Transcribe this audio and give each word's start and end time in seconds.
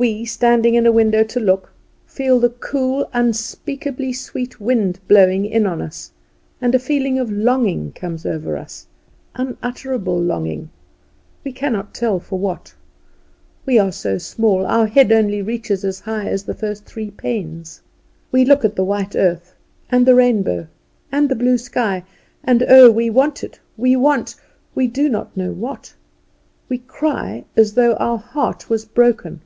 We, 0.00 0.24
standing 0.26 0.74
in 0.76 0.86
a 0.86 0.92
window 0.92 1.24
to 1.24 1.40
look, 1.40 1.72
feel 2.06 2.38
the 2.38 2.50
cool, 2.50 3.10
unspeakably 3.12 4.12
sweet 4.12 4.60
wind 4.60 5.00
blowing 5.08 5.44
in 5.44 5.66
on 5.66 5.82
us, 5.82 6.12
and 6.60 6.72
a 6.72 6.78
feeling 6.78 7.18
of 7.18 7.32
longing 7.32 7.90
comes 7.94 8.24
over 8.24 8.56
us 8.56 8.86
unutterable 9.34 10.16
longing, 10.22 10.70
we 11.44 11.50
cannot 11.50 11.94
tell 11.94 12.20
for 12.20 12.38
what. 12.38 12.72
We 13.66 13.76
are 13.76 13.90
so 13.90 14.18
small, 14.18 14.64
our 14.66 14.86
head 14.86 15.10
only 15.10 15.42
reaches 15.42 15.82
as 15.82 15.98
high 15.98 16.26
as 16.28 16.44
the 16.44 16.54
first 16.54 16.84
three 16.84 17.10
panes. 17.10 17.80
We 18.30 18.44
look 18.44 18.64
at 18.64 18.76
the 18.76 18.84
white 18.84 19.16
earth, 19.16 19.52
and 19.90 20.06
the 20.06 20.14
rainbow, 20.14 20.68
and 21.10 21.28
the 21.28 21.34
blue 21.34 21.58
sky; 21.58 22.04
and 22.44 22.62
oh, 22.68 22.88
we 22.88 23.10
want 23.10 23.42
it, 23.42 23.58
we 23.76 23.96
want 23.96 24.36
we 24.76 24.86
do 24.86 25.08
not 25.08 25.36
know 25.36 25.50
what. 25.50 25.92
We 26.68 26.78
cry 26.78 27.46
as 27.56 27.74
though 27.74 27.94
our 27.94 28.18
heart 28.18 28.70
was 28.70 28.84
broken. 28.84 29.40